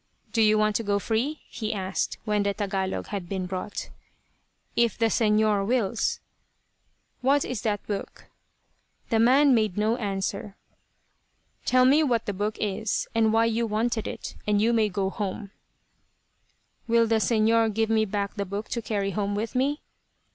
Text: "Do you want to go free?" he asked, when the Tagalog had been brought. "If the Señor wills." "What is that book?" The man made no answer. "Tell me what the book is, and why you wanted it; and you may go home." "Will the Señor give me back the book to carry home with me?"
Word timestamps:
"Do 0.33 0.41
you 0.41 0.57
want 0.57 0.75
to 0.77 0.83
go 0.83 0.97
free?" 0.97 1.41
he 1.47 1.71
asked, 1.75 2.17
when 2.25 2.41
the 2.41 2.55
Tagalog 2.55 3.09
had 3.09 3.29
been 3.29 3.45
brought. 3.45 3.91
"If 4.75 4.97
the 4.97 5.09
Señor 5.11 5.63
wills." 5.63 6.21
"What 7.21 7.45
is 7.45 7.61
that 7.61 7.85
book?" 7.85 8.25
The 9.11 9.19
man 9.19 9.53
made 9.53 9.77
no 9.77 9.97
answer. 9.97 10.57
"Tell 11.65 11.85
me 11.85 12.01
what 12.01 12.25
the 12.25 12.33
book 12.33 12.57
is, 12.59 13.07
and 13.13 13.31
why 13.31 13.45
you 13.45 13.67
wanted 13.67 14.07
it; 14.07 14.35
and 14.47 14.59
you 14.59 14.73
may 14.73 14.89
go 14.89 15.11
home." 15.11 15.51
"Will 16.87 17.05
the 17.05 17.17
Señor 17.21 17.71
give 17.71 17.91
me 17.91 18.03
back 18.05 18.33
the 18.33 18.45
book 18.45 18.69
to 18.69 18.81
carry 18.81 19.11
home 19.11 19.35
with 19.35 19.53
me?" 19.53 19.83